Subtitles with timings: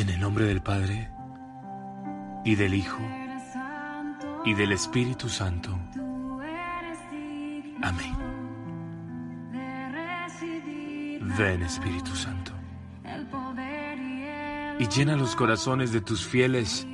[0.00, 1.10] En el nombre del Padre,
[2.42, 3.02] y del Hijo,
[4.46, 5.78] y del Espíritu Santo.
[7.82, 8.16] Amén.
[11.36, 12.52] Ven Espíritu Santo,
[14.78, 16.86] y llena los corazones de tus fieles,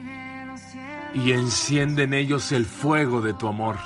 [1.14, 3.76] y enciende en ellos el fuego de tu amor.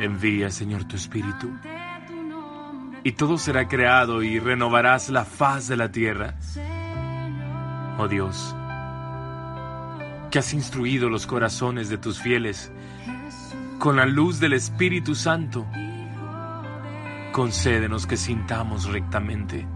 [0.00, 1.52] Envía, Señor, tu Espíritu,
[3.04, 6.34] y todo será creado y renovarás la faz de la tierra
[7.98, 8.54] oh Dios,
[10.30, 12.72] que has instruido los corazones de tus fieles
[13.78, 15.66] con la luz del Espíritu Santo.
[17.32, 19.66] Concédenos que sintamos rectamente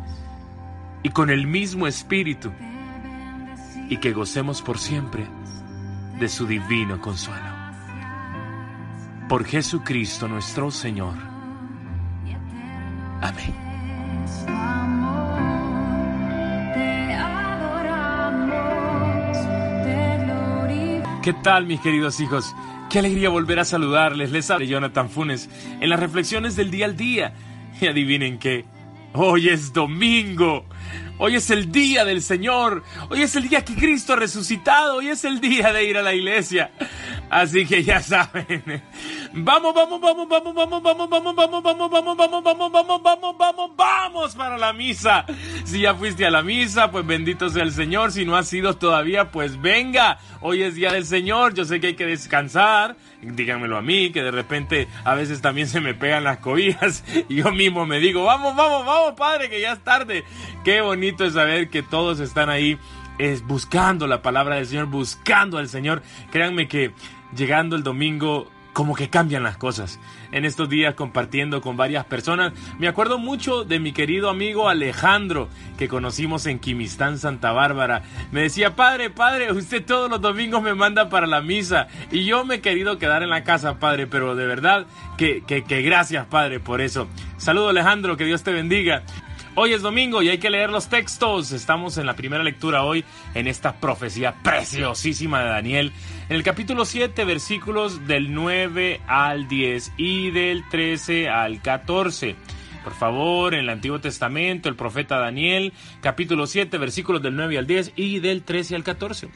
[1.02, 2.52] y con el mismo Espíritu
[3.88, 5.26] y que gocemos por siempre
[6.18, 7.58] de su divino consuelo.
[9.28, 11.14] Por Jesucristo nuestro Señor.
[13.20, 13.67] Amén.
[21.28, 22.56] ¿Qué tal mis queridos hijos?
[22.88, 24.30] Qué alegría volver a saludarles.
[24.30, 27.34] Les habla Jonathan Funes en las reflexiones del día al día.
[27.78, 28.64] Y adivinen qué,
[29.12, 30.64] hoy es domingo.
[31.20, 32.84] Hoy es el día del Señor.
[33.10, 34.96] Hoy es el día que Cristo ha resucitado.
[34.96, 36.70] Hoy es el día de ir a la iglesia.
[37.28, 38.82] Así que ya saben.
[39.32, 43.76] Vamos, vamos, vamos, vamos, vamos, vamos, vamos, vamos, vamos, vamos, vamos, vamos, vamos, vamos, vamos,
[43.76, 45.26] vamos para la misa.
[45.64, 48.12] Si ya fuiste a la misa, pues bendito sea el Señor.
[48.12, 50.18] Si no has ido todavía, pues venga.
[50.40, 51.52] Hoy es día del Señor.
[51.54, 52.96] Yo sé que hay que descansar.
[53.20, 57.04] Díganmelo a mí, que de repente a veces también se me pegan las cobijas.
[57.28, 60.24] Y yo mismo me digo, vamos, vamos, vamos, Padre, que ya es tarde.
[60.80, 62.78] Bonito es saber que todos están ahí
[63.18, 66.02] es buscando la palabra del Señor, buscando al Señor.
[66.30, 66.92] Créanme que
[67.36, 69.98] llegando el domingo como que cambian las cosas.
[70.30, 75.48] En estos días compartiendo con varias personas, me acuerdo mucho de mi querido amigo Alejandro,
[75.76, 78.02] que conocimos en Quimistán, Santa Bárbara.
[78.30, 82.44] Me decía, padre, padre, usted todos los domingos me manda para la misa y yo
[82.44, 84.86] me he querido quedar en la casa, padre, pero de verdad
[85.16, 87.08] que, que, que gracias, padre, por eso.
[87.36, 89.02] Saludo Alejandro, que Dios te bendiga.
[89.60, 91.50] Hoy es domingo y hay que leer los textos.
[91.50, 93.04] Estamos en la primera lectura hoy
[93.34, 95.92] en esta profecía preciosísima de Daniel.
[96.28, 102.36] En el capítulo 7, versículos del 9 al 10 y del 13 al 14.
[102.84, 107.66] Por favor, en el Antiguo Testamento, el profeta Daniel, capítulo 7, versículos del 9 al
[107.66, 109.28] 10 y del 13 al 14.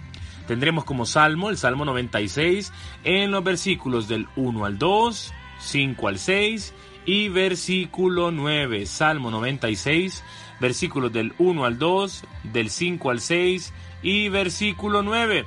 [0.47, 2.73] Tendremos como salmo el Salmo 96
[3.03, 6.75] en los versículos del 1 al 2, 5 al 6
[7.05, 10.23] y versículo 9, Salmo 96,
[10.61, 15.45] versículos del 1 al 2, del 5 al 6 y versículo 9.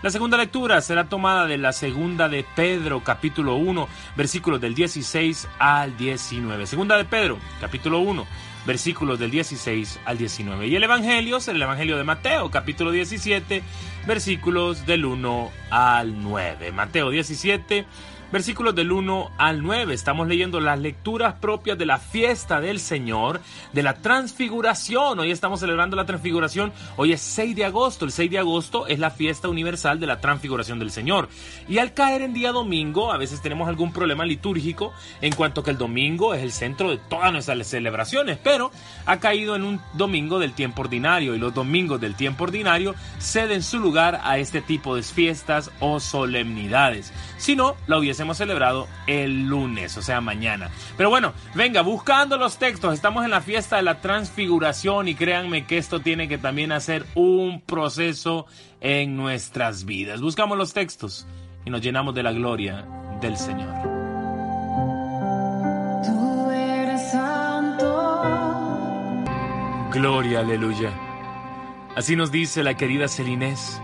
[0.00, 5.48] La segunda lectura será tomada de la segunda de Pedro, capítulo 1, versículos del 16
[5.58, 6.66] al 19.
[6.66, 8.24] Segunda de Pedro, capítulo 1,
[8.64, 10.68] versículos del 16 al 19.
[10.68, 13.62] Y el Evangelio es el Evangelio de Mateo, capítulo 17,
[14.06, 16.70] versículos del 1 al 9.
[16.70, 17.84] Mateo 17,
[18.30, 19.94] versículos del 1 al 9.
[19.94, 23.40] Estamos leyendo las lecturas propias de la fiesta del Señor,
[23.72, 25.18] de la transfiguración.
[25.18, 26.72] Hoy estamos celebrando la transfiguración.
[26.96, 28.04] Hoy es 6 de agosto.
[28.04, 31.28] El 6 de agosto es la fiesta universal de la transfiguración del Señor.
[31.68, 35.70] Y al caer en día domingo, a veces tenemos algún problema litúrgico en cuanto que
[35.70, 38.70] el domingo es el centro de todas nuestras celebraciones, pero
[39.06, 43.62] ha caído en un domingo del tiempo ordinario y los domingos del tiempo ordinario ceden
[43.62, 47.12] su lugar a este tipo de fiestas o solemnidades.
[47.38, 50.70] Si no, la hubiese hemos celebrado el lunes, o sea, mañana.
[50.96, 55.66] Pero bueno, venga, buscando los textos, estamos en la fiesta de la transfiguración y créanme
[55.66, 58.46] que esto tiene que también hacer un proceso
[58.80, 60.20] en nuestras vidas.
[60.20, 61.26] Buscamos los textos
[61.64, 62.84] y nos llenamos de la gloria
[63.20, 63.74] del Señor.
[66.04, 68.14] Tú eres santo.
[69.92, 70.92] Gloria, aleluya.
[71.96, 73.80] Así nos dice la querida Celinés.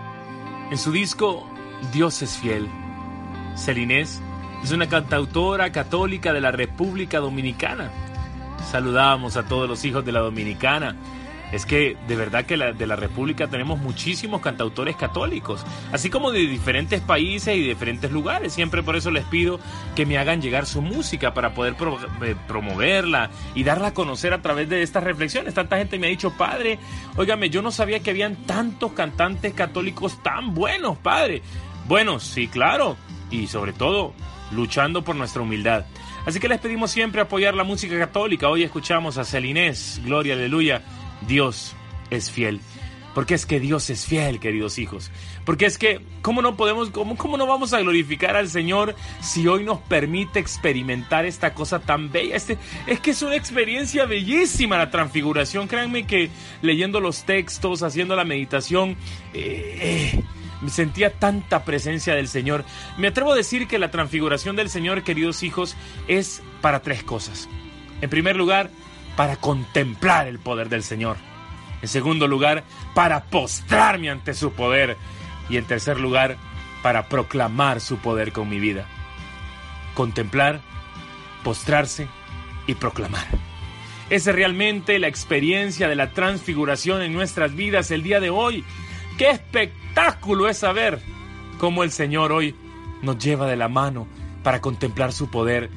[0.70, 1.48] En su disco
[1.92, 2.68] Dios es fiel.
[3.56, 4.20] Celinés
[4.62, 7.90] es una cantautora católica de la República Dominicana.
[8.70, 10.96] Saludamos a todos los hijos de la Dominicana.
[11.52, 16.40] Es que de verdad que de la República tenemos muchísimos cantautores católicos, así como de
[16.40, 18.54] diferentes países y diferentes lugares.
[18.54, 19.60] Siempre por eso les pido
[19.94, 21.76] que me hagan llegar su música para poder
[22.22, 25.54] eh, promoverla y darla a conocer a través de estas reflexiones.
[25.54, 26.80] Tanta gente me ha dicho, padre,
[27.16, 31.42] óigame, yo no sabía que habían tantos cantantes católicos tan buenos, padre.
[31.86, 32.96] Bueno, sí, claro.
[33.30, 34.14] Y sobre todo,
[34.52, 35.84] luchando por nuestra humildad.
[36.26, 38.48] Así que les pedimos siempre apoyar la música católica.
[38.48, 40.82] Hoy escuchamos a Celinés, Gloria, Aleluya,
[41.26, 41.74] Dios
[42.10, 42.60] es fiel.
[43.14, 45.12] Porque es que Dios es fiel, queridos hijos.
[45.44, 49.46] Porque es que, ¿cómo no podemos, cómo, cómo no vamos a glorificar al Señor si
[49.46, 52.34] hoy nos permite experimentar esta cosa tan bella?
[52.34, 55.68] Este, es que es una experiencia bellísima la transfiguración.
[55.68, 56.28] Créanme que
[56.60, 58.96] leyendo los textos, haciendo la meditación,
[59.32, 60.24] eh, eh
[60.70, 62.64] sentía tanta presencia del Señor.
[62.98, 65.76] Me atrevo a decir que la transfiguración del Señor, queridos hijos,
[66.08, 67.48] es para tres cosas.
[68.00, 68.70] En primer lugar,
[69.16, 71.16] para contemplar el poder del Señor.
[71.82, 72.64] En segundo lugar,
[72.94, 74.96] para postrarme ante su poder.
[75.48, 76.36] Y en tercer lugar,
[76.82, 78.86] para proclamar su poder con mi vida.
[79.94, 80.60] Contemplar,
[81.42, 82.08] postrarse
[82.66, 83.26] y proclamar.
[84.10, 88.64] Es realmente la experiencia de la transfiguración en nuestras vidas el día de hoy.
[89.16, 89.28] ¡Qué
[90.48, 91.00] es saber
[91.58, 92.54] cómo el Señor hoy
[93.02, 94.06] nos lleva de la mano
[94.42, 95.70] para contemplar su poder!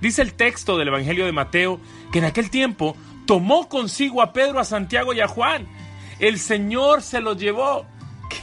[0.00, 1.80] Dice el texto del Evangelio de Mateo
[2.10, 5.66] que en aquel tiempo tomó consigo a Pedro, a Santiago y a Juan.
[6.18, 7.86] El Señor se los llevó.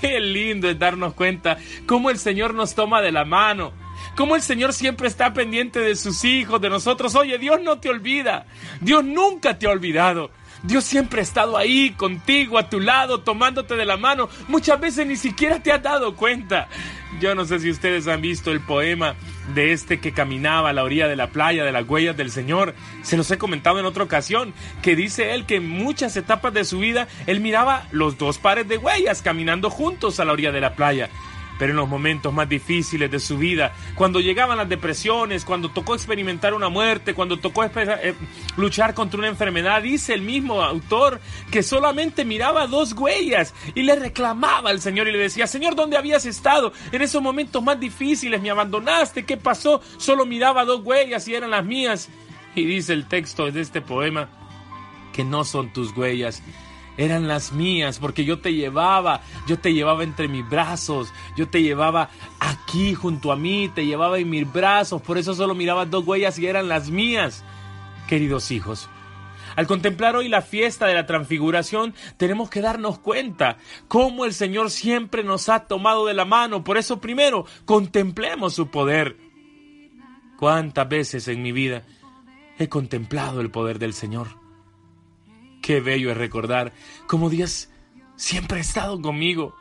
[0.01, 3.74] Qué lindo es darnos cuenta cómo el Señor nos toma de la mano.
[4.15, 7.15] Cómo el Señor siempre está pendiente de sus hijos, de nosotros.
[7.15, 8.45] Oye, Dios no te olvida.
[8.80, 10.31] Dios nunca te ha olvidado.
[10.64, 14.30] Dios siempre ha estado ahí, contigo, a tu lado, tomándote de la mano.
[14.48, 16.68] Muchas veces ni siquiera te has dado cuenta.
[17.20, 19.16] Yo no sé si ustedes han visto el poema
[19.54, 22.76] de este que caminaba a la orilla de la playa de las huellas del Señor.
[23.02, 26.66] Se los he comentado en otra ocasión, que dice él que en muchas etapas de
[26.66, 30.62] su vida él miraba los dos pares de huellas caminando juntos a la orilla de
[30.62, 31.10] la playa.
[31.60, 35.94] Pero en los momentos más difíciles de su vida, cuando llegaban las depresiones, cuando tocó
[35.94, 38.16] experimentar una muerte, cuando tocó eh,
[38.56, 41.20] luchar contra una enfermedad, dice el mismo autor
[41.52, 45.98] que solamente miraba dos huellas y le reclamaba al Señor y le decía, Señor, ¿dónde
[45.98, 46.72] habías estado?
[46.94, 49.82] En esos momentos más difíciles me abandonaste, ¿qué pasó?
[49.98, 52.10] Solo miraba dos huellas y eran las mías.
[52.56, 54.30] Y dice el texto de este poema,
[55.14, 56.42] que no son tus huellas,
[57.00, 61.63] eran las mías, porque yo te llevaba, yo te llevaba entre mis brazos, yo te
[61.63, 62.10] llevaba
[62.42, 66.38] aquí junto a mí, te llevaba en mis brazos, por eso solo mirabas dos huellas
[66.38, 67.46] y eran las mías.
[68.10, 68.90] Queridos hijos,
[69.56, 73.57] al contemplar hoy la fiesta de la transfiguración, tenemos que darnos cuenta
[73.88, 76.66] cómo el Señor siempre nos ha tomado de la mano.
[76.66, 79.16] Por eso primero, contemplemos su poder.
[80.38, 81.84] ¿Cuántas veces en mi vida
[82.57, 84.38] he contemplado el poder del Señor?
[85.69, 86.74] Qué bello es recordar
[87.06, 87.69] cómo Dios
[88.16, 89.56] siempre ha estado conmigo.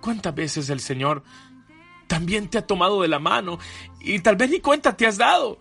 [0.00, 1.22] ¿Cuántas veces el Señor
[2.08, 3.60] también te ha tomado de la mano
[4.00, 5.60] y tal vez ni cuenta te has dado?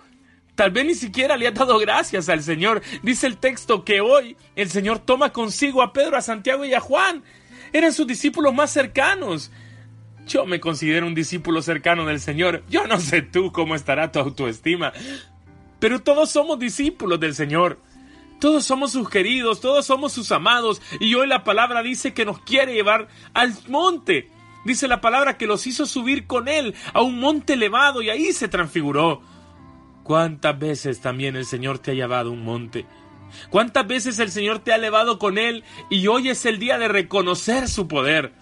[0.55, 2.81] Tal vez ni siquiera le has dado gracias al Señor.
[3.03, 6.79] Dice el texto que hoy el Señor toma consigo a Pedro, a Santiago y a
[6.79, 7.23] Juan.
[7.73, 9.51] Eran sus discípulos más cercanos.
[10.25, 12.63] Yo me considero un discípulo cercano del Señor.
[12.67, 14.91] Yo no sé tú cómo estará tu autoestima,
[15.77, 17.85] pero todos somos discípulos del Señor.
[18.39, 20.81] Todos somos sus queridos, todos somos sus amados.
[21.00, 24.30] Y hoy la palabra dice que nos quiere llevar al monte.
[24.66, 28.34] Dice la palabra que los hizo subir con él a un monte elevado y ahí
[28.34, 29.22] se transfiguró.
[30.04, 32.86] ¿Cuántas veces también el Señor te ha llevado a un monte?
[33.50, 36.88] ¿Cuántas veces el Señor te ha elevado con Él y hoy es el día de
[36.88, 38.34] reconocer su poder,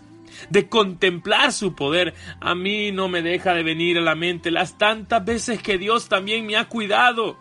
[0.50, 2.14] de contemplar su poder?
[2.40, 6.10] A mí no me deja de venir a la mente las tantas veces que Dios
[6.10, 7.38] también me ha cuidado.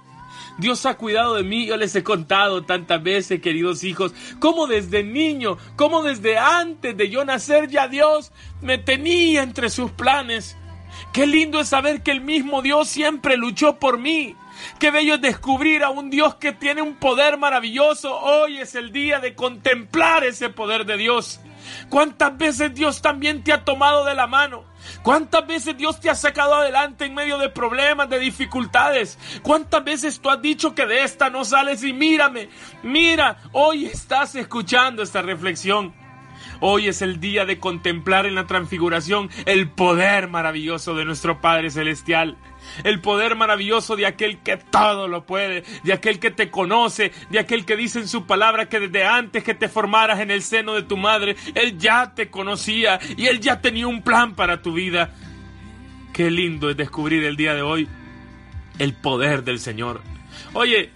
[0.58, 5.02] Dios ha cuidado de mí, yo les he contado tantas veces, queridos hijos, cómo desde
[5.02, 10.56] niño, cómo desde antes de yo nacer ya Dios me tenía entre sus planes.
[11.12, 14.36] Qué lindo es saber que el mismo Dios siempre luchó por mí.
[14.78, 18.16] Qué bello es descubrir a un Dios que tiene un poder maravilloso.
[18.16, 21.40] Hoy es el día de contemplar ese poder de Dios.
[21.88, 24.64] ¿Cuántas veces Dios también te ha tomado de la mano?
[25.02, 29.18] ¿Cuántas veces Dios te ha sacado adelante en medio de problemas, de dificultades?
[29.42, 32.48] ¿Cuántas veces tú has dicho que de esta no sales y mírame,
[32.82, 36.03] mira, hoy estás escuchando esta reflexión?
[36.66, 41.68] Hoy es el día de contemplar en la transfiguración el poder maravilloso de nuestro Padre
[41.68, 42.38] Celestial.
[42.84, 47.38] El poder maravilloso de aquel que todo lo puede, de aquel que te conoce, de
[47.38, 50.72] aquel que dice en su palabra que desde antes que te formaras en el seno
[50.72, 54.72] de tu madre, Él ya te conocía y Él ya tenía un plan para tu
[54.72, 55.12] vida.
[56.14, 57.88] Qué lindo es descubrir el día de hoy
[58.78, 60.00] el poder del Señor.
[60.54, 60.88] Oye,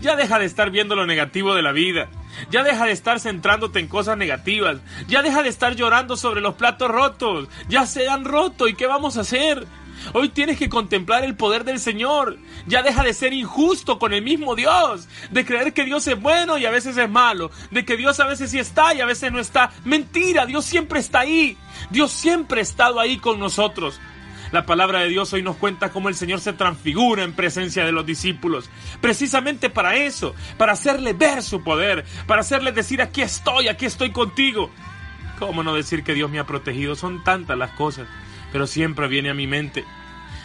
[0.00, 2.08] ya deja de estar viendo lo negativo de la vida.
[2.50, 4.78] Ya deja de estar centrándote en cosas negativas.
[5.06, 7.48] Ya deja de estar llorando sobre los platos rotos.
[7.68, 8.68] Ya se han roto.
[8.68, 9.66] ¿Y qué vamos a hacer?
[10.12, 12.38] Hoy tienes que contemplar el poder del Señor.
[12.66, 15.08] Ya deja de ser injusto con el mismo Dios.
[15.30, 17.50] De creer que Dios es bueno y a veces es malo.
[17.70, 19.70] De que Dios a veces sí está y a veces no está.
[19.84, 21.56] Mentira, Dios siempre está ahí.
[21.90, 24.00] Dios siempre ha estado ahí con nosotros.
[24.50, 27.92] La palabra de Dios hoy nos cuenta cómo el Señor se transfigura en presencia de
[27.92, 28.70] los discípulos.
[29.00, 34.10] Precisamente para eso, para hacerle ver su poder, para hacerle decir aquí estoy, aquí estoy
[34.10, 34.70] contigo.
[35.38, 36.96] ¿Cómo no decir que Dios me ha protegido?
[36.96, 38.08] Son tantas las cosas,
[38.50, 39.84] pero siempre viene a mi mente.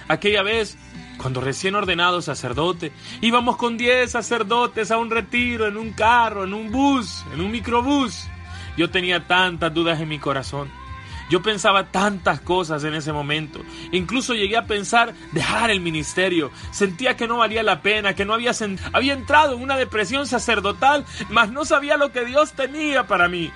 [0.09, 0.77] Aquella vez,
[1.17, 2.91] cuando recién ordenado sacerdote,
[3.21, 7.51] íbamos con 10 sacerdotes a un retiro, en un carro, en un bus, en un
[7.51, 8.27] microbús.
[8.75, 10.82] Yo tenía tantas dudas en mi corazón.
[11.29, 13.61] Yo pensaba tantas cosas en ese momento.
[13.91, 16.51] Incluso llegué a pensar dejar el ministerio.
[16.71, 18.51] Sentía que no valía la pena, que no había,
[18.91, 23.51] había entrado en una depresión sacerdotal, mas no sabía lo que Dios tenía para mí.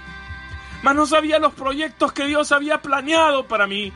[0.84, 3.92] Mas no sabía los proyectos que Dios había planeado para mí.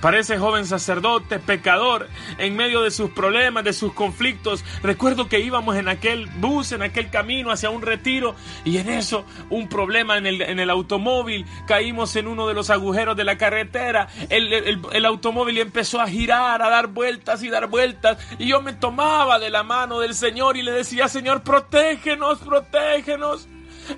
[0.00, 5.40] Para ese joven sacerdote, pecador, en medio de sus problemas, de sus conflictos, recuerdo que
[5.40, 8.34] íbamos en aquel bus, en aquel camino hacia un retiro,
[8.64, 12.68] y en eso un problema en el, en el automóvil, caímos en uno de los
[12.68, 17.48] agujeros de la carretera, el, el, el automóvil empezó a girar, a dar vueltas y
[17.48, 21.42] dar vueltas, y yo me tomaba de la mano del Señor y le decía, Señor,
[21.42, 23.48] protégenos, protégenos,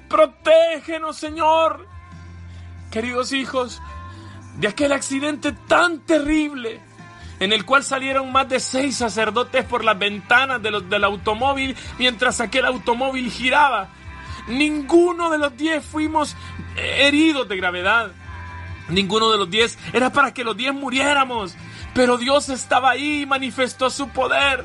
[0.08, 1.86] protégenos, Señor.
[2.90, 3.82] Queridos hijos,
[4.58, 6.80] de aquel accidente tan terrible
[7.40, 11.76] en el cual salieron más de seis sacerdotes por las ventanas de los, del automóvil
[11.98, 13.88] mientras aquel automóvil giraba.
[14.48, 16.36] Ninguno de los diez fuimos
[16.76, 18.10] heridos de gravedad.
[18.88, 21.54] Ninguno de los diez era para que los diez muriéramos.
[21.94, 24.64] Pero Dios estaba ahí y manifestó su poder.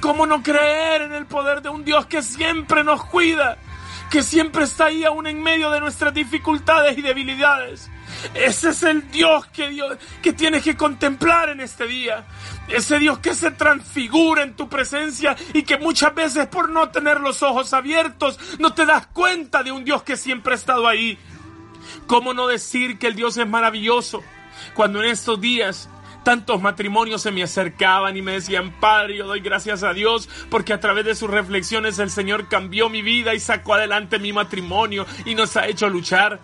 [0.00, 3.58] ¿Cómo no creer en el poder de un Dios que siempre nos cuida?
[4.10, 7.90] Que siempre está ahí aún en medio de nuestras dificultades y debilidades.
[8.34, 12.24] Ese es el Dios que, Dios que tienes que contemplar en este día.
[12.68, 17.20] Ese Dios que se transfigura en tu presencia y que muchas veces por no tener
[17.20, 21.18] los ojos abiertos no te das cuenta de un Dios que siempre ha estado ahí.
[22.06, 24.22] ¿Cómo no decir que el Dios es maravilloso
[24.74, 25.88] cuando en estos días
[26.24, 30.74] tantos matrimonios se me acercaban y me decían, Padre, yo doy gracias a Dios porque
[30.74, 35.06] a través de sus reflexiones el Señor cambió mi vida y sacó adelante mi matrimonio
[35.24, 36.40] y nos ha hecho luchar.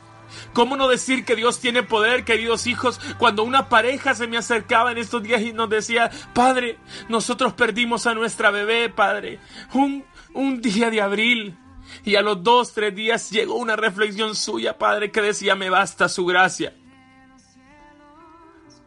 [0.53, 3.01] ¿Cómo no decir que Dios tiene poder, queridos hijos?
[3.19, 6.79] Cuando una pareja se me acercaba en estos días y nos decía, Padre,
[7.09, 9.41] nosotros perdimos a nuestra bebé, Padre,
[9.73, 11.59] un, un día de abril.
[12.05, 16.09] Y a los dos, tres días llegó una reflexión suya, Padre, que decía, me basta
[16.09, 16.75] su gracia.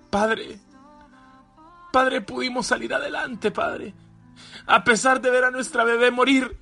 [0.09, 0.59] Padre,
[1.91, 3.93] Padre, pudimos salir adelante, Padre.
[4.65, 6.59] A pesar de ver a nuestra bebé morir,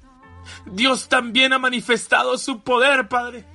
[0.66, 3.46] Dios también ha manifestado su poder, Padre.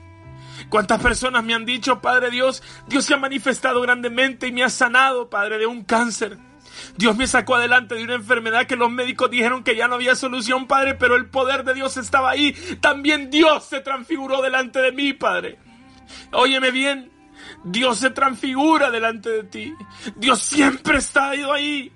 [0.69, 4.71] ¿Cuántas personas me han dicho, Padre Dios, Dios se ha manifestado grandemente y me ha
[4.71, 6.39] sanado, Padre, de un cáncer?
[6.97, 10.15] Dios me sacó adelante de una enfermedad que los médicos dijeron que ya no había
[10.15, 12.53] solución, Padre, pero el poder de Dios estaba ahí.
[12.81, 15.59] También Dios se transfiguró delante de mí, Padre.
[16.33, 17.11] Óyeme bien,
[17.65, 19.75] Dios se transfigura delante de ti.
[20.17, 21.93] Dios siempre está ahí.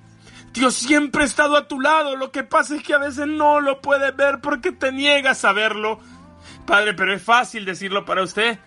[0.52, 2.16] Dios siempre ha estado a tu lado.
[2.16, 5.52] Lo que pasa es que a veces no lo puedes ver porque te niegas a
[5.52, 6.00] verlo.
[6.66, 8.58] Padre, pero es fácil decirlo para usted.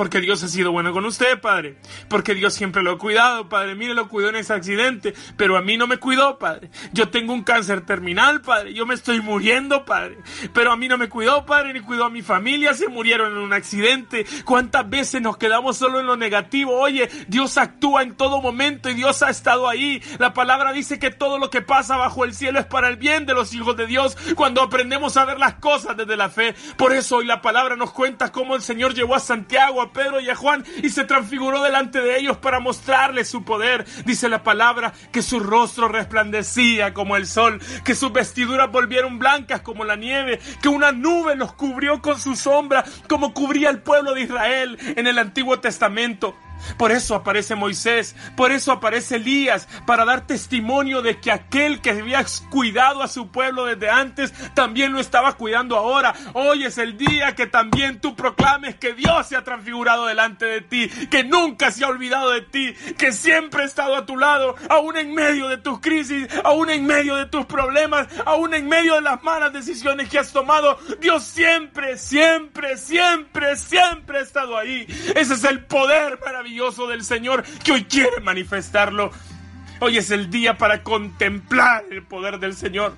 [0.00, 1.76] Porque Dios ha sido bueno con usted, Padre.
[2.08, 3.74] Porque Dios siempre lo ha cuidado, Padre.
[3.74, 5.12] Mire, lo cuidó en ese accidente.
[5.36, 6.70] Pero a mí no me cuidó, Padre.
[6.94, 8.72] Yo tengo un cáncer terminal, Padre.
[8.72, 10.16] Yo me estoy muriendo, Padre.
[10.54, 12.72] Pero a mí no me cuidó, Padre, ni cuidó a mi familia.
[12.72, 14.24] Se murieron en un accidente.
[14.46, 16.80] ¿Cuántas veces nos quedamos solo en lo negativo?
[16.80, 20.02] Oye, Dios actúa en todo momento y Dios ha estado ahí.
[20.18, 23.26] La palabra dice que todo lo que pasa bajo el cielo es para el bien
[23.26, 24.16] de los hijos de Dios.
[24.34, 26.54] Cuando aprendemos a ver las cosas desde la fe.
[26.78, 30.20] Por eso hoy la palabra nos cuenta cómo el Señor llevó a Santiago, a Pedro
[30.20, 33.84] y a Juan y se transfiguró delante de ellos para mostrarles su poder.
[34.04, 39.60] Dice la palabra que su rostro resplandecía como el sol, que sus vestiduras volvieron blancas
[39.60, 44.14] como la nieve, que una nube los cubrió con su sombra como cubría el pueblo
[44.14, 46.36] de Israel en el Antiguo Testamento.
[46.76, 51.90] Por eso aparece Moisés, por eso aparece Elías, para dar testimonio de que aquel que
[51.90, 56.14] había cuidado a su pueblo desde antes, también lo estaba cuidando ahora.
[56.34, 60.60] Hoy es el día que también tú proclames que Dios se ha transfigurado delante de
[60.60, 64.54] ti, que nunca se ha olvidado de ti, que siempre ha estado a tu lado,
[64.68, 68.94] aún en medio de tus crisis, aún en medio de tus problemas, aún en medio
[68.94, 70.78] de las malas decisiones que has tomado.
[71.00, 74.86] Dios siempre, siempre, siempre, siempre ha estado ahí.
[75.14, 76.18] Ese es el poder
[76.50, 79.12] del Señor que hoy quiere manifestarlo.
[79.78, 82.96] Hoy es el día para contemplar el poder del Señor.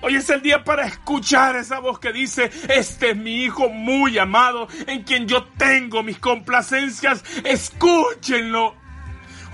[0.00, 4.16] Hoy es el día para escuchar esa voz que dice, este es mi hijo muy
[4.18, 7.22] amado, en quien yo tengo mis complacencias.
[7.44, 8.74] Escúchenlo.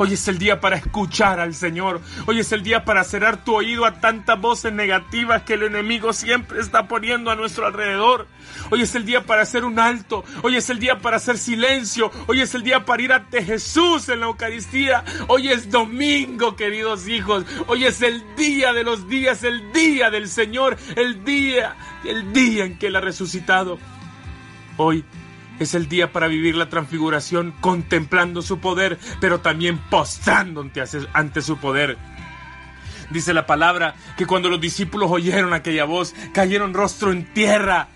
[0.03, 2.01] Hoy es el día para escuchar al Señor.
[2.25, 6.15] Hoy es el día para cerrar tu oído a tantas voces negativas que el enemigo
[6.15, 8.27] siempre está poniendo a nuestro alrededor.
[8.71, 10.25] Hoy es el día para hacer un alto.
[10.43, 12.11] Hoy es el día para hacer silencio.
[12.29, 15.05] Hoy es el día para ir ante Jesús en la Eucaristía.
[15.27, 17.45] Hoy es domingo, queridos hijos.
[17.67, 21.77] Hoy es el día de los días, el día del Señor, el día,
[22.07, 23.79] el día en que Él ha resucitado.
[24.79, 25.05] Hoy
[25.61, 31.59] es el día para vivir la transfiguración contemplando su poder, pero también postrándote ante su
[31.59, 31.97] poder.
[33.11, 37.89] Dice la palabra que cuando los discípulos oyeron aquella voz, cayeron rostro en tierra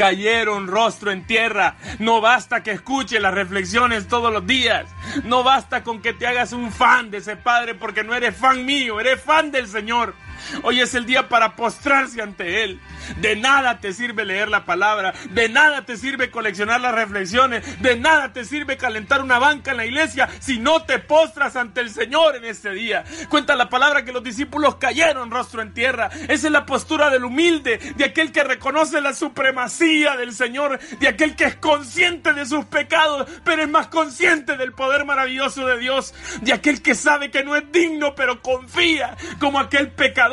[0.00, 1.76] cayeron rostro en tierra.
[1.98, 4.86] No basta que escuche las reflexiones todos los días.
[5.24, 8.64] No basta con que te hagas un fan de ese Padre porque no eres fan
[8.64, 10.14] mío, eres fan del Señor.
[10.62, 12.80] Hoy es el día para postrarse ante Él.
[13.18, 17.96] De nada te sirve leer la palabra, de nada te sirve coleccionar las reflexiones, de
[17.96, 21.90] nada te sirve calentar una banca en la iglesia si no te postras ante el
[21.90, 23.04] Señor en este día.
[23.28, 26.10] Cuenta la palabra que los discípulos cayeron rostro en tierra.
[26.28, 31.08] Esa es la postura del humilde, de aquel que reconoce la supremacía del Señor, de
[31.08, 35.78] aquel que es consciente de sus pecados, pero es más consciente del poder maravilloso de
[35.78, 40.29] Dios, de aquel que sabe que no es digno, pero confía, como aquel pecador,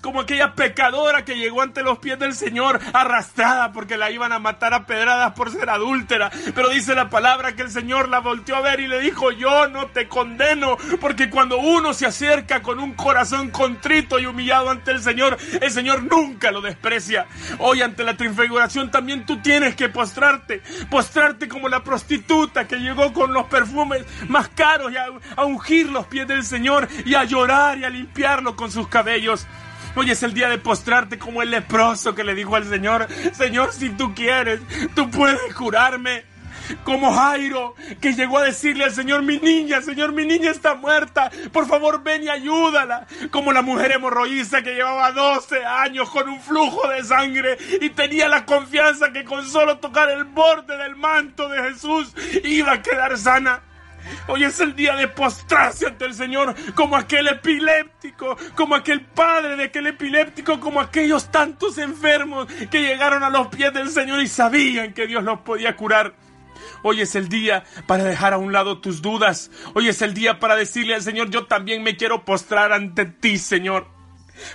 [0.00, 4.38] como aquella pecadora que llegó ante los pies del Señor arrastrada porque la iban a
[4.38, 6.30] matar a pedradas por ser adúltera.
[6.54, 9.68] Pero dice la palabra que el Señor la volteó a ver y le dijo, yo
[9.68, 14.90] no te condeno, porque cuando uno se acerca con un corazón contrito y humillado ante
[14.90, 17.26] el Señor, el Señor nunca lo desprecia.
[17.58, 23.12] Hoy ante la transfiguración también tú tienes que postrarte, postrarte como la prostituta que llegó
[23.12, 27.24] con los perfumes más caros y a, a ungir los pies del Señor y a
[27.24, 29.33] llorar y a limpiarlo con sus cabellos.
[29.96, 33.72] Hoy es el día de postrarte como el leproso que le dijo al Señor, Señor,
[33.72, 34.60] si tú quieres,
[34.94, 36.24] tú puedes curarme.
[36.82, 41.30] Como Jairo, que llegó a decirle al Señor, mi niña, Señor, mi niña está muerta,
[41.52, 43.06] por favor ven y ayúdala.
[43.30, 48.28] Como la mujer hemorroísta que llevaba 12 años con un flujo de sangre y tenía
[48.28, 52.14] la confianza que con solo tocar el borde del manto de Jesús
[52.44, 53.60] iba a quedar sana.
[54.26, 59.56] Hoy es el día de postrarse ante el Señor como aquel epiléptico, como aquel padre
[59.56, 64.28] de aquel epiléptico, como aquellos tantos enfermos que llegaron a los pies del Señor y
[64.28, 66.14] sabían que Dios los podía curar.
[66.82, 69.50] Hoy es el día para dejar a un lado tus dudas.
[69.74, 73.38] Hoy es el día para decirle al Señor, yo también me quiero postrar ante ti,
[73.38, 73.88] Señor.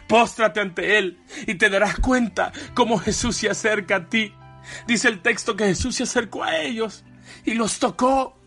[0.07, 4.33] Póstrate ante Él y te darás cuenta cómo Jesús se acerca a ti.
[4.87, 7.03] Dice el texto que Jesús se acercó a ellos
[7.45, 8.38] y los tocó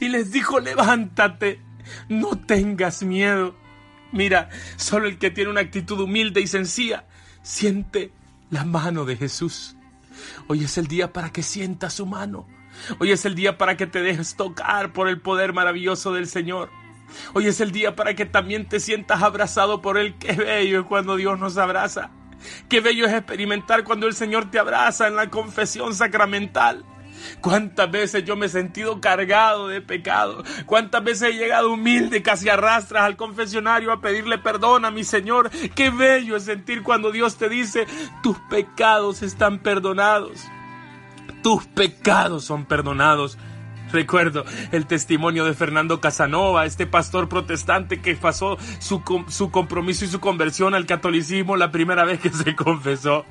[0.00, 1.60] y les dijo, levántate,
[2.08, 3.54] no tengas miedo.
[4.12, 7.04] Mira, solo el que tiene una actitud humilde y sencilla
[7.42, 8.12] siente
[8.50, 9.76] la mano de Jesús.
[10.48, 12.46] Hoy es el día para que sientas su mano.
[12.98, 16.70] Hoy es el día para que te dejes tocar por el poder maravilloso del Señor.
[17.34, 20.16] Hoy es el día para que también te sientas abrazado por Él.
[20.18, 22.10] Qué bello es cuando Dios nos abraza.
[22.68, 26.84] Qué bello es experimentar cuando el Señor te abraza en la confesión sacramental.
[27.40, 30.42] Cuántas veces yo me he sentido cargado de pecado.
[30.66, 35.50] Cuántas veces he llegado humilde, casi arrastras al confesionario a pedirle perdón a mi Señor.
[35.74, 37.86] Qué bello es sentir cuando Dios te dice,
[38.22, 40.44] tus pecados están perdonados.
[41.42, 43.38] Tus pecados son perdonados.
[43.96, 50.08] Recuerdo el testimonio de Fernando Casanova, este pastor protestante que pasó su, su, compromiso y
[50.08, 53.24] su conversión al catolicismo la primera vez que se confesó.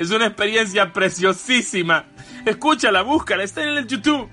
[0.00, 2.06] Es una experiencia preciosísima.
[2.44, 4.28] Escúchala, búscala, está en el YouTube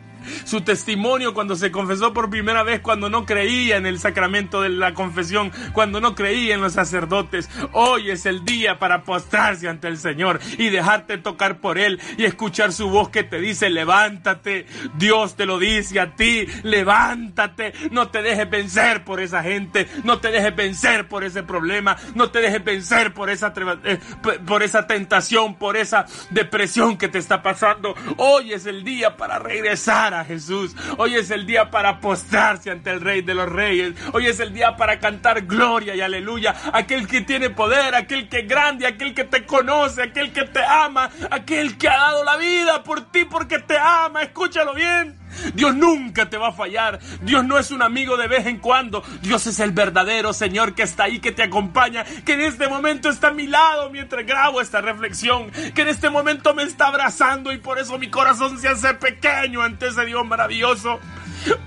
[0.46, 4.70] su testimonio cuando se confesó por primera vez, cuando no creía en el sacramento de
[4.70, 7.50] la confesión, cuando no creía en los sacerdotes.
[7.74, 12.26] Hoy es el día para postrarse ante el Señor y dejarte tocar por Él y
[12.26, 14.66] escuchar su voz que te dice, levántate.
[14.98, 17.74] Dios te lo dice a ti, levántate.
[17.92, 22.30] No te dejes vencer por esa gente, no te dejes vencer por ese problema, no
[22.30, 24.00] te dejes vencer por esa, eh,
[24.46, 27.96] por esa tentación, por esa depresión que te está pasando.
[28.18, 30.76] Hoy es el día para regresar Jesús.
[30.98, 33.94] Hoy es el día para postrarse ante el Rey de los Reyes.
[34.14, 36.56] Hoy es el día para cantar gloria y aleluya.
[36.74, 40.64] Aquel que tiene poder, aquel que es grande, aquel que te conoce, aquel que te
[40.64, 44.24] ama, aquel que ha dado la vida por ti porque te ama.
[44.24, 45.27] Escúchalo bien.
[45.54, 47.00] Dios nunca te va a fallar.
[47.22, 49.04] Dios no es un amigo de vez en cuando.
[49.22, 53.10] Dios es el verdadero Señor que está ahí, que te acompaña, que en este momento
[53.10, 57.52] está a mi lado mientras grabo esta reflexión, que en este momento me está abrazando
[57.52, 61.00] y por eso mi corazón se hace pequeño ante ese Dios maravilloso.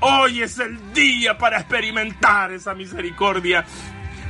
[0.01, 3.65] Hoy es el día para experimentar esa misericordia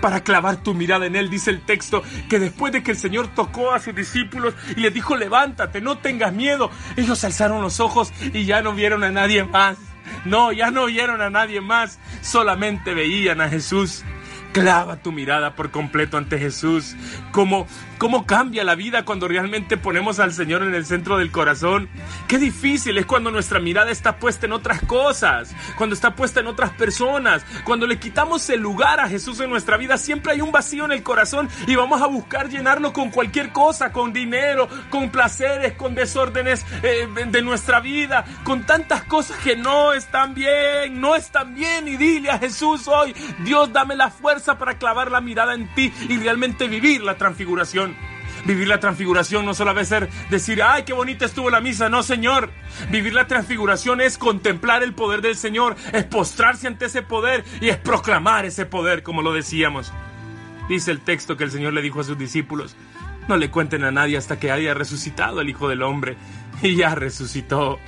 [0.01, 1.31] para clavar tu mirada en Él.
[1.31, 4.93] Dice el texto que después de que el Señor tocó a sus discípulos y les
[4.93, 9.45] dijo, levántate, no tengas miedo, ellos alzaron los ojos y ya no vieron a nadie
[9.45, 9.79] más.
[10.25, 14.05] No, ya no oyeron a nadie más, solamente veían a Jesús.
[14.53, 16.97] Clava tu mirada por completo ante Jesús.
[17.31, 21.89] ¿Cómo, ¿Cómo cambia la vida cuando realmente ponemos al Señor en el centro del corazón?
[22.27, 26.49] Qué difícil es cuando nuestra mirada está puesta en otras cosas, cuando está puesta en
[26.49, 29.97] otras personas, cuando le quitamos el lugar a Jesús en nuestra vida.
[29.99, 33.93] Siempre hay un vacío en el corazón y vamos a buscar llenarlo con cualquier cosa,
[33.93, 39.93] con dinero, con placeres, con desórdenes eh, de nuestra vida, con tantas cosas que no
[39.93, 41.87] están bien, no están bien.
[41.87, 45.93] Y dile a Jesús hoy, Dios, dame la fuerza para clavar la mirada en ti
[46.09, 47.97] y realmente vivir la transfiguración.
[48.45, 51.89] Vivir la transfiguración no solo ser decir, ay, qué bonita estuvo la misa.
[51.89, 52.51] No, Señor.
[52.91, 57.69] Vivir la transfiguración es contemplar el poder del Señor, es postrarse ante ese poder y
[57.69, 59.93] es proclamar ese poder, como lo decíamos.
[60.69, 62.77] Dice el texto que el Señor le dijo a sus discípulos,
[63.29, 66.17] no le cuenten a nadie hasta que haya resucitado el Hijo del Hombre.
[66.63, 67.79] Y ya resucitó.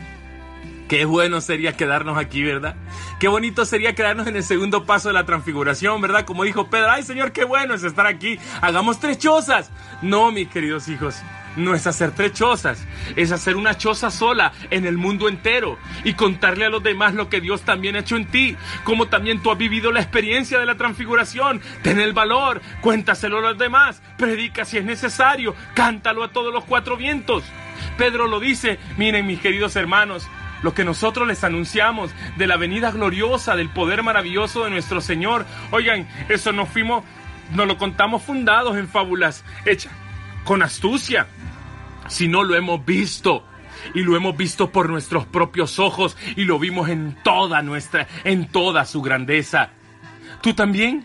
[0.88, 2.76] Qué bueno sería quedarnos aquí, ¿verdad?
[3.18, 6.24] Qué bonito sería quedarnos en el segundo paso de la transfiguración, ¿verdad?
[6.24, 8.38] Como dijo Pedro, ay Señor, qué bueno es estar aquí.
[8.60, 9.70] Hagamos tres chozas.
[10.02, 11.22] No, mis queridos hijos.
[11.56, 16.14] No es hacer tres chozas, es hacer una choza sola en el mundo entero y
[16.14, 19.50] contarle a los demás lo que Dios también ha hecho en ti, como también tú
[19.50, 21.60] has vivido la experiencia de la transfiguración.
[21.82, 26.64] Ten el valor, cuéntaselo a los demás, predica si es necesario, cántalo a todos los
[26.64, 27.44] cuatro vientos.
[27.98, 30.26] Pedro lo dice, miren mis queridos hermanos,
[30.62, 35.46] lo que nosotros les anunciamos de la venida gloriosa, del poder maravilloso de nuestro Señor.
[35.70, 37.04] Oigan, eso nos fuimos,
[37.54, 39.92] nos lo contamos fundados en fábulas hechas
[40.44, 41.26] con astucia,
[42.08, 43.44] si no lo hemos visto
[43.94, 48.48] y lo hemos visto por nuestros propios ojos y lo vimos en toda nuestra, en
[48.48, 49.70] toda su grandeza.
[50.40, 51.04] Tú también,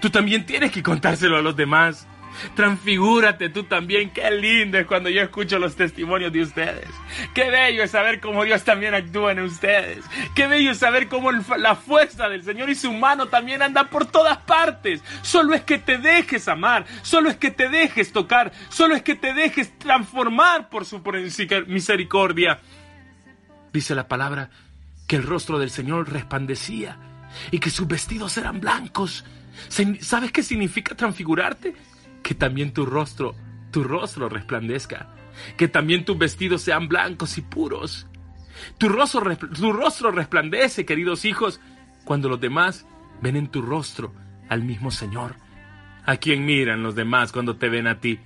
[0.00, 2.06] tú también tienes que contárselo a los demás.
[2.54, 4.10] Transfigúrate tú también.
[4.10, 6.88] Qué lindo es cuando yo escucho los testimonios de ustedes.
[7.34, 10.04] Qué bello es saber cómo Dios también actúa en ustedes.
[10.34, 14.06] Qué bello es saber cómo la fuerza del Señor y su mano también anda por
[14.06, 15.02] todas partes.
[15.22, 16.86] Solo es que te dejes amar.
[17.02, 18.52] Solo es que te dejes tocar.
[18.68, 21.02] Solo es que te dejes transformar por su
[21.66, 22.60] misericordia.
[23.72, 24.50] Dice la palabra
[25.06, 26.98] que el rostro del Señor resplandecía
[27.50, 29.24] y que sus vestidos eran blancos.
[30.00, 31.74] ¿Sabes qué significa transfigurarte?
[32.26, 33.36] Que también tu rostro,
[33.70, 35.14] tu rostro resplandezca,
[35.56, 38.08] que también tus vestidos sean blancos y puros.
[38.78, 41.60] Tu rostro, tu rostro resplandece, queridos hijos,
[42.04, 42.84] cuando los demás
[43.22, 44.12] ven en tu rostro
[44.48, 45.36] al mismo Señor.
[46.04, 48.18] ¿A quién miran los demás cuando te ven a ti?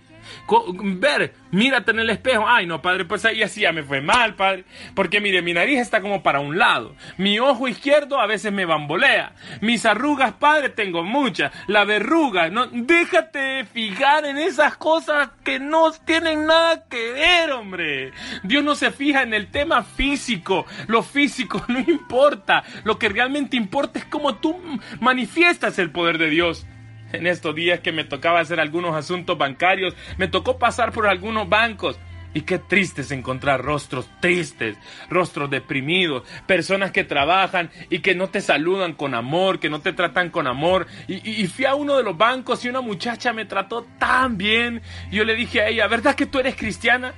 [0.74, 2.44] Ver, mírate en el espejo.
[2.46, 4.64] Ay, no, padre, pues ahí así ya me fue mal, padre.
[4.94, 6.94] Porque mire, mi nariz está como para un lado.
[7.16, 9.34] Mi ojo izquierdo a veces me bambolea.
[9.60, 11.52] Mis arrugas, padre, tengo muchas.
[11.66, 18.12] La verruga, no, déjate fijar en esas cosas que no tienen nada que ver, hombre.
[18.42, 20.66] Dios no se fija en el tema físico.
[20.86, 22.64] Lo físico no importa.
[22.84, 24.58] Lo que realmente importa es cómo tú
[25.00, 26.66] manifiestas el poder de Dios
[27.12, 31.48] en estos días que me tocaba hacer algunos asuntos bancarios, me tocó pasar por algunos
[31.48, 31.98] bancos.
[32.32, 34.76] Y qué triste es encontrar rostros tristes,
[35.08, 39.92] rostros deprimidos, personas que trabajan y que no te saludan con amor, que no te
[39.92, 40.86] tratan con amor.
[41.08, 44.80] Y, fui a uno de los bancos y una muchacha me trató tan bien.
[45.10, 47.14] yo le dije a ella, ¿verdad que tú eres cristiana?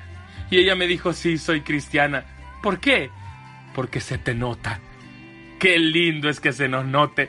[0.51, 2.25] Y ella me dijo, sí, soy cristiana.
[2.63, 3.11] ¿Por qué?
[3.75, 4.81] Porque se te nota.
[5.59, 7.29] Qué lindo es que se nos note.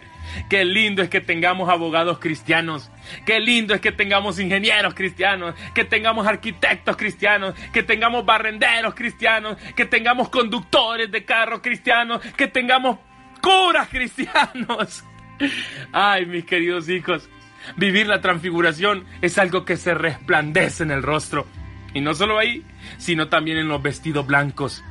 [0.50, 2.92] Qué lindo es que tengamos abogados cristianos.
[3.26, 9.58] Qué lindo es que tengamos ingenieros cristianos, que tengamos arquitectos cristianos, que tengamos barrenderos cristianos,
[9.76, 12.98] que tengamos conductores de carros cristianos, que tengamos
[13.42, 15.04] curas cristianos.
[15.92, 17.30] Ay, mis queridos hijos,
[17.76, 21.46] vivir la transfiguración es algo que se resplandece en el rostro.
[21.94, 22.64] Y no solo ahí,
[22.98, 24.84] sino también en los vestidos blancos.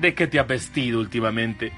[0.00, 1.72] ¿De qué te has vestido últimamente?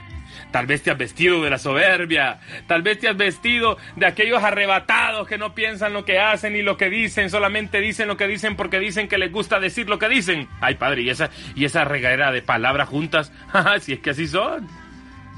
[0.51, 2.41] Tal vez te has vestido de la soberbia.
[2.67, 6.63] Tal vez te has vestido de aquellos arrebatados que no piensan lo que hacen y
[6.63, 7.29] lo que dicen.
[7.29, 10.49] Solamente dicen lo que dicen porque dicen que les gusta decir lo que dicen.
[10.61, 13.33] Ay, padre, y esa, y esa regadera de palabras juntas.
[13.81, 14.67] si es que así son.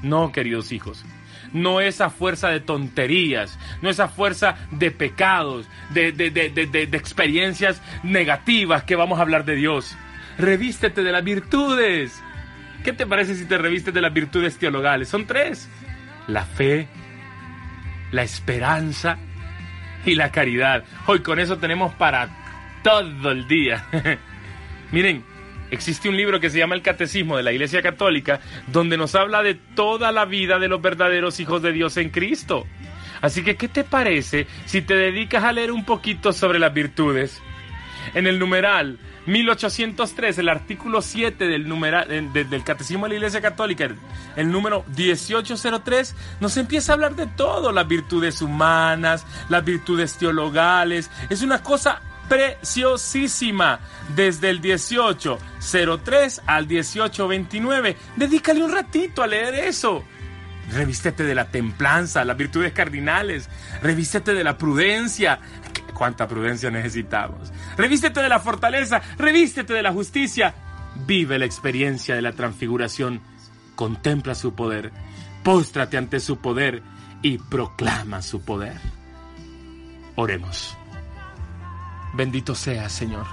[0.01, 1.05] No, queridos hijos.
[1.51, 7.81] No esa fuerza de tonterías, no esa fuerza de pecados, de, de, de, de experiencias
[8.03, 9.97] negativas que vamos a hablar de Dios.
[10.37, 12.23] Revístete de las virtudes
[12.83, 15.07] ¿Qué te parece si te revistes de las virtudes teologales?
[15.07, 15.69] Son tres.
[16.27, 16.87] La fe,
[18.11, 19.17] la esperanza
[20.05, 20.83] y la caridad.
[21.05, 22.29] Hoy con eso tenemos para
[22.83, 23.85] todo el día.
[24.91, 25.23] Miren,
[25.69, 29.43] existe un libro que se llama El Catecismo de la Iglesia Católica, donde nos habla
[29.43, 32.65] de toda la vida de los verdaderos hijos de Dios en Cristo.
[33.21, 37.41] Así que, ¿qué te parece si te dedicas a leer un poquito sobre las virtudes?
[38.13, 43.87] En el numeral 1803, el artículo 7 del, numeral, del Catecismo de la Iglesia Católica,
[44.35, 51.11] el, número 1803, nos empieza a hablar de todo, las virtudes humanas, las virtudes teologales.
[51.29, 53.79] Es una cosa preciosísima
[54.15, 57.97] desde el 1803 al 1829.
[58.15, 60.03] Dedícale un ratito a leer eso.
[60.71, 63.49] Revístete de la templanza, las virtudes cardinales.
[63.81, 65.39] Revístete de la prudencia.
[66.01, 67.53] ¿Cuánta prudencia necesitamos?
[67.77, 69.03] Revístete de la fortaleza.
[69.19, 70.55] Revístete de la justicia.
[71.05, 73.21] Vive la experiencia de la transfiguración.
[73.75, 74.91] Contempla su poder.
[75.43, 76.81] Póstrate ante su poder
[77.21, 78.81] y proclama su poder.
[80.15, 80.75] Oremos.
[82.15, 83.27] Bendito seas, Señor.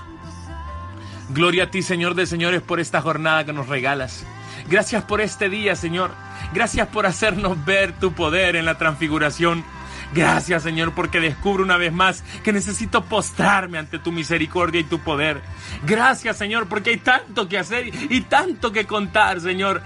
[1.30, 4.26] Gloria a ti, Señor de señores, por esta jornada que nos regalas.
[4.68, 6.10] Gracias por este día, Señor.
[6.52, 9.64] Gracias por hacernos ver tu poder en la transfiguración.
[10.14, 15.00] Gracias, Señor, porque descubro una vez más que necesito postrarme ante tu misericordia y tu
[15.00, 15.42] poder.
[15.84, 19.82] Gracias, Señor, porque hay tanto que hacer y tanto que contar, Señor,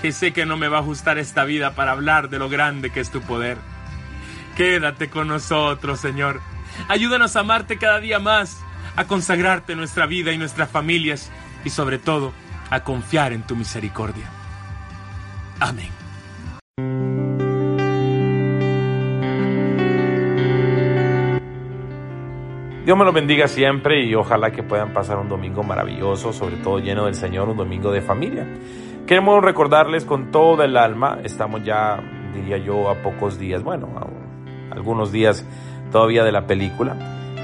[0.00, 2.90] que sé que no me va a ajustar esta vida para hablar de lo grande
[2.90, 3.58] que es tu poder.
[4.56, 6.40] Quédate con nosotros, Señor.
[6.88, 8.60] Ayúdanos a amarte cada día más,
[8.96, 11.30] a consagrarte nuestra vida y nuestras familias
[11.64, 12.32] y sobre todo
[12.70, 14.30] a confiar en tu misericordia.
[15.60, 15.97] Amén.
[22.88, 26.78] Dios me los bendiga siempre y ojalá que puedan pasar un domingo maravilloso, sobre todo
[26.78, 28.46] lleno del Señor, un domingo de familia.
[29.06, 32.00] Queremos recordarles con todo el alma, estamos ya,
[32.32, 33.90] diría yo, a pocos días, bueno,
[34.70, 35.44] algunos días
[35.92, 36.96] todavía de la película.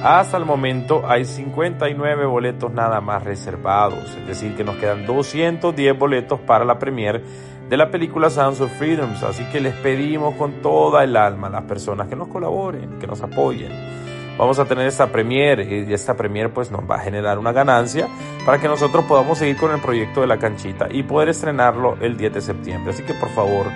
[0.02, 5.98] Hasta el momento hay 59 boletos nada más reservados, es decir, que nos quedan 210
[5.98, 7.22] boletos para la premier
[7.68, 9.22] de la película Sounds of Freedoms.
[9.22, 13.07] Así que les pedimos con toda el alma a las personas que nos colaboren, que
[13.07, 14.04] nos apoyen.
[14.37, 18.09] Vamos a tener esta premier y esta premier pues nos va a generar una ganancia
[18.44, 22.16] para que nosotros podamos seguir con el proyecto de la canchita y poder estrenarlo el
[22.16, 22.92] 10 de septiembre.
[22.92, 23.66] Así que por favor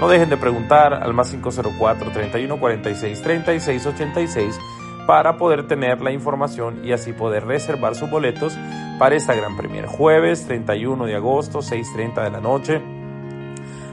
[0.00, 4.60] no dejen de preguntar al más 504 31 46 36 86
[5.06, 8.56] para poder tener la información y así poder reservar sus boletos
[8.98, 9.86] para esta gran premier.
[9.86, 12.80] Jueves 31 de agosto, 6.30 de la noche.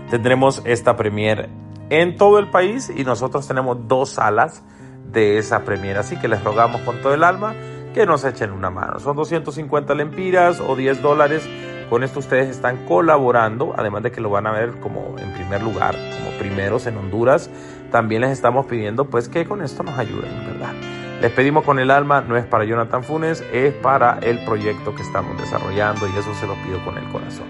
[0.10, 1.50] Tendremos esta premier
[1.90, 4.64] en todo el país y nosotros tenemos dos salas
[5.13, 5.97] de esa premier.
[5.97, 7.56] Así que les rogamos con todo el alma
[7.93, 8.99] que nos echen una mano.
[8.99, 11.47] Son 250 lempiras o 10 dólares.
[11.89, 15.62] Con esto ustedes están colaborando, además de que lo van a ver como en primer
[15.62, 17.49] lugar, como primeros en Honduras.
[17.91, 20.73] También les estamos pidiendo pues que con esto nos ayuden, ¿verdad?
[21.21, 25.04] Les pedimos con el alma, no es para Jonathan Funes, es para el proyecto que
[25.04, 27.45] estamos desarrollando y eso se lo pido con el corazón.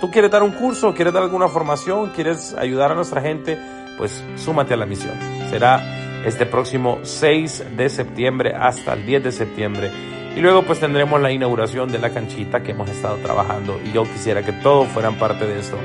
[0.00, 0.94] ¿Tú quieres dar un curso?
[0.94, 2.10] ¿Quieres dar alguna formación?
[2.14, 3.58] ¿Quieres ayudar a nuestra gente?
[3.98, 5.14] Pues súmate a la misión.
[5.50, 9.90] Será este próximo 6 de septiembre hasta el 10 de septiembre.
[10.34, 14.04] Y luego pues tendremos la inauguración de la canchita que hemos estado trabajando y yo
[14.04, 15.76] quisiera que todos fueran parte de esto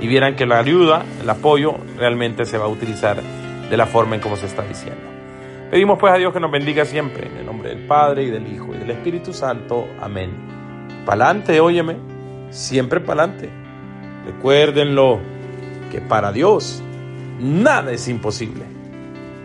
[0.00, 4.16] y vieran que la ayuda, el apoyo realmente se va a utilizar de la forma
[4.16, 5.00] en como se está diciendo.
[5.70, 8.52] Pedimos pues a Dios que nos bendiga siempre, en el nombre del Padre y del
[8.52, 9.88] Hijo y del Espíritu Santo.
[10.00, 10.30] Amén.
[11.06, 11.96] Pa'lante, óyeme,
[12.50, 13.61] siempre pa'lante.
[14.26, 15.20] Recuérdenlo,
[15.90, 16.82] que para Dios
[17.40, 18.64] nada es imposible.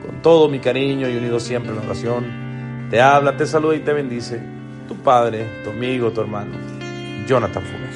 [0.06, 3.80] Con todo mi cariño y unido siempre en la oración, te habla, te saluda y
[3.80, 4.42] te bendice
[4.88, 6.56] tu Padre, tu amigo, tu hermano,
[7.28, 7.87] Jonathan.